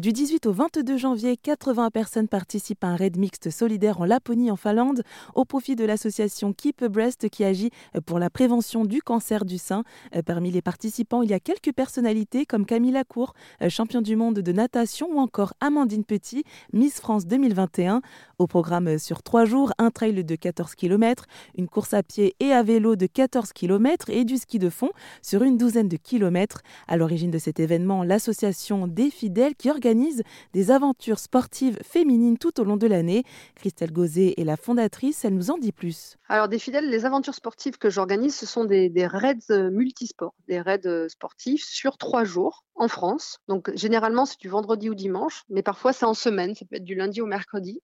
[0.00, 4.50] Du 18 au 22 janvier, 80 personnes participent à un raid mixte solidaire en Laponie,
[4.50, 5.02] en Finlande,
[5.34, 7.70] au profit de l'association Keep Breast qui agit
[8.04, 9.84] pour la prévention du cancer du sein.
[10.26, 13.32] Parmi les participants, il y a quelques personnalités comme Camille Lacour,
[13.70, 16.44] champion du monde de natation, ou encore Amandine Petit,
[16.74, 18.02] Miss France 2021.
[18.38, 21.24] Au programme sur trois jours, un trail de 14 km,
[21.56, 24.90] une course à pied et à vélo de 14 km et du ski de fond
[25.22, 26.60] sur une douzaine de kilomètres.
[26.86, 30.22] À l'origine de cet événement, l'association des fidèles qui organise
[30.52, 33.24] des aventures sportives féminines tout au long de l'année.
[33.54, 36.18] Christelle Gauzet est la fondatrice, elle nous en dit plus.
[36.28, 40.60] Alors des fidèles, les aventures sportives que j'organise, ce sont des, raids euh, multisports, des
[40.60, 43.38] raids euh, sportifs sur trois jours en France.
[43.48, 46.84] Donc généralement c'est du vendredi ou dimanche, mais parfois c'est en semaine, ça peut être
[46.84, 47.80] du lundi au mercredi.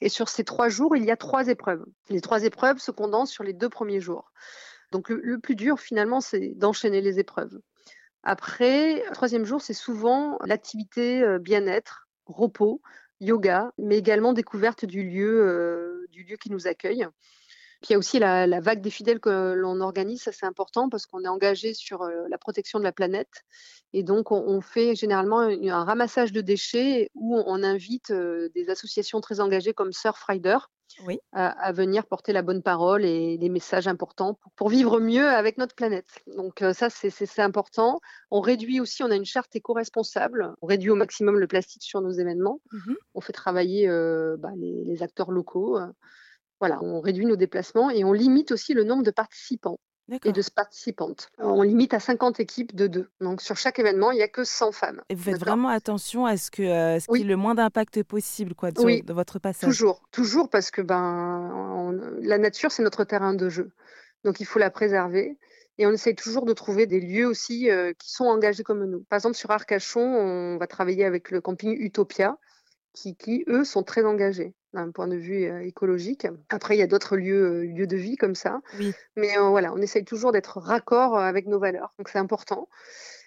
[0.00, 1.84] Et sur ces trois jours, il y a trois épreuves.
[2.08, 4.32] Les trois épreuves se condensent sur les deux premiers jours.
[4.92, 7.60] Donc le, plus dur finalement, c'est d'enchaîner les épreuves.
[8.22, 12.82] Après, le troisième jour, c'est souvent l'activité euh, bien-être, repos,
[13.20, 17.06] yoga, mais également découverte du lieu, euh, du lieu qui nous accueille.
[17.80, 20.90] Puis il y a aussi la, vague des fidèles que l'on organise, ça c'est important
[20.90, 23.44] parce qu'on est engagé sur euh, la protection de la planète.
[23.94, 29.20] Et donc on, fait généralement un, ramassage de déchets où on, invite euh, des associations
[29.22, 30.58] très engagées comme Surfrider
[31.32, 35.74] à, venir porter la bonne parole et les messages importants pour, vivre mieux avec notre
[35.74, 36.08] planète.
[36.36, 38.00] Donc euh, ça c'est important.
[38.30, 42.02] On réduit aussi, on a une charte éco-responsable, on réduit au maximum le plastique sur
[42.02, 42.60] nos événements.
[42.72, 43.88] Mmh on fait travailler
[44.38, 45.78] bah, les, acteurs locaux.
[46.60, 49.78] Voilà, on réduit nos déplacements et on limite aussi le nombre de participants
[50.24, 51.30] et de participantes.
[51.38, 53.10] On limite à 50 équipes de deux.
[53.20, 55.02] Donc sur chaque événement, il n'y a que 100 femmes.
[55.08, 58.02] Et vous faites vraiment attention à ce que euh, qu'il y ait le moins d'impact
[58.02, 59.68] possible quoi, de, votre passage.
[59.68, 63.70] Toujours, toujours parce que ben, la nature, c'est notre terrain de jeu.
[64.24, 65.38] Donc il faut la préserver.
[65.78, 69.02] Et on essaye toujours de trouver des lieux aussi euh, qui sont engagés comme nous.
[69.08, 72.36] Par exemple, sur Arcachon, on va travailler avec le camping Utopia,
[72.92, 76.26] qui, qui eux, sont très engagés d'un point de vue écologique.
[76.48, 78.60] Après, il y a d'autres lieux, lieux de vie comme ça.
[79.16, 81.92] Mais voilà, on essaye toujours d'être raccord avec nos valeurs.
[81.98, 82.68] Donc, c'est important.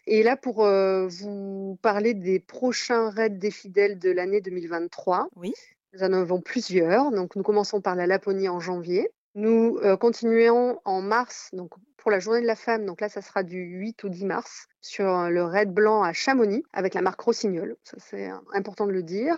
[0.05, 5.53] Et là, pour vous parler des prochains raids des fidèles de l'année 2023, oui.
[5.93, 7.11] nous en avons plusieurs.
[7.11, 9.09] Donc, nous commençons par la Laponie en janvier.
[9.35, 12.85] Nous continuons en mars, donc pour la journée de la femme.
[12.85, 16.63] Donc là, ça sera du 8 au 10 mars sur le Raid Blanc à Chamonix
[16.73, 17.75] avec la marque Rossignol.
[17.83, 19.37] Ça, c'est important de le dire.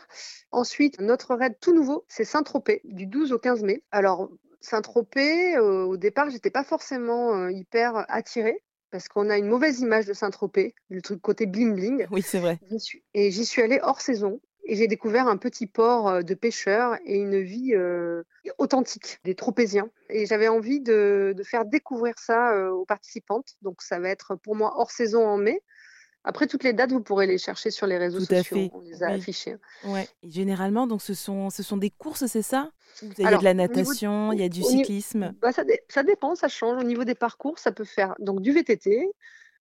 [0.52, 3.84] Ensuite, notre raid tout nouveau, c'est Saint-Tropez du 12 au 15 mai.
[3.92, 4.30] Alors,
[4.66, 9.82] Saint-Tropez, euh, au départ, j'étais pas forcément euh, hyper attirée parce qu'on a une mauvaise
[9.82, 12.08] image de Saint-Tropez, le truc côté bling bling.
[12.12, 12.60] Oui, c'est vrai.
[13.14, 16.98] Et j'y suis allée hors saison et j'ai découvert un petit port euh, de pêcheurs
[17.06, 18.24] et une vie euh,
[18.58, 19.90] authentique des Tropéziens.
[20.09, 23.56] Et j'avais envie de, faire découvrir ça euh, aux participantes.
[23.62, 25.62] Donc ça va être pour moi hors saison en mai.
[26.28, 28.58] Après, toutes les dates, vous pourrez les chercher sur les réseaux sociaux.
[28.58, 28.72] Fait.
[28.74, 29.58] On les a affichées.
[29.84, 30.08] Ouais.
[30.24, 32.72] généralement, donc, ce, sont, ce sont des courses, c'est ça?
[33.03, 35.36] Il y a de la natation, il y a du cyclisme?
[35.40, 36.82] bah, ça, ça, dépend, ça change.
[36.82, 39.08] Au niveau des parcours, ça peut faire donc, du VTT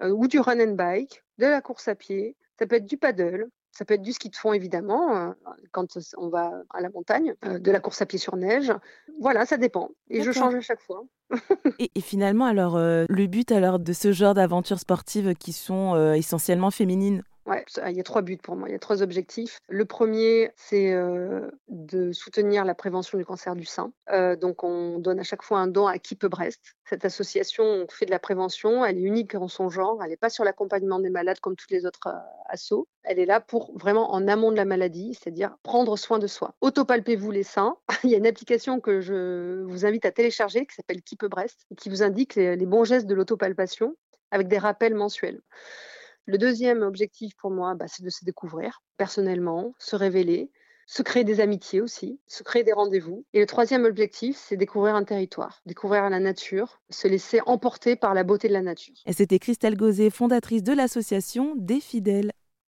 [0.00, 3.50] ou du run and bike, de la course à pied, ça peut être du paddle,
[3.76, 5.32] ça peut être du ski de fond, évidemment, euh,
[5.72, 8.72] quand on va à la montagne, euh, de la course à pied sur neige.
[9.20, 9.90] Voilà, ça dépend.
[10.10, 11.04] Et je change à chaque fois.
[11.80, 16.70] et, finalement, alors, euh, le but alors de ce genre d'aventures sportives qui sont essentiellement
[16.70, 17.22] féminines?
[17.47, 19.60] Ouais, il y a trois buts pour moi, il y a trois objectifs.
[19.69, 23.93] Le premier, c'est euh, de soutenir la prévention du cancer du sein.
[24.10, 26.75] Euh, donc, on donne à chaque fois un don à Keep Brest.
[26.88, 30.31] Cette association fait de la prévention, elle est unique en son genre, elle n'est pas
[30.31, 32.19] sur l'accompagnement des malades comme toutes les autres euh,
[32.49, 32.88] assos.
[33.03, 36.54] Elle est là pour vraiment en amont de la maladie, c'est-à-dire prendre soin de soi.
[36.62, 37.77] Autopalpez-vous les seins.
[38.04, 41.66] il y a une application que je vous invite à télécharger qui s'appelle Keep Brest
[41.71, 43.94] et qui vous indique les, les bons gestes de l'autopalpation
[44.31, 45.43] avec des rappels mensuels.
[46.26, 50.50] Le deuxième objectif pour moi, bah, c'est de se découvrir personnellement, se révéler,
[50.86, 53.24] se créer des amitiés aussi, se créer des rendez-vous.
[53.32, 58.14] Et le troisième objectif, c'est découvrir un territoire, découvrir la nature, se laisser emporter par
[58.14, 58.94] la beauté de la nature.
[59.06, 62.32] Et c'était Christelle Gauzet, fondatrice de l'association des fidèles.